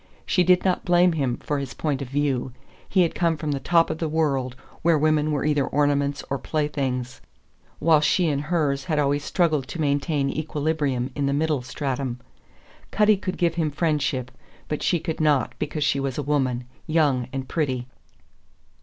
She 0.25 0.41
did 0.43 0.65
not 0.65 0.83
blame 0.83 1.11
him 1.11 1.37
for 1.37 1.59
his 1.59 1.75
point 1.75 2.01
of 2.01 2.09
view. 2.09 2.53
He 2.89 3.03
had 3.03 3.13
come 3.13 3.37
from 3.37 3.51
the 3.51 3.59
top 3.59 3.91
of 3.91 3.99
the 3.99 4.09
world, 4.09 4.55
where 4.81 4.97
women 4.97 5.31
were 5.31 5.45
either 5.45 5.63
ornaments 5.67 6.23
or 6.27 6.39
playthings, 6.39 7.21
while 7.77 8.01
she 8.01 8.27
and 8.27 8.41
hers 8.41 8.85
had 8.85 8.97
always 8.97 9.23
struggled 9.23 9.67
to 9.67 9.79
maintain 9.79 10.27
equilibrium 10.31 11.11
in 11.13 11.27
the 11.27 11.33
middle 11.33 11.61
stratum. 11.61 12.19
Cutty 12.89 13.15
could 13.15 13.37
give 13.37 13.53
him 13.53 13.69
friendship; 13.69 14.31
but 14.67 14.81
she 14.81 14.99
could 14.99 15.19
not 15.21 15.53
because 15.59 15.83
she 15.83 15.99
was 15.99 16.17
a 16.17 16.23
woman, 16.23 16.63
young 16.87 17.27
and 17.31 17.47
pretty. 17.47 17.85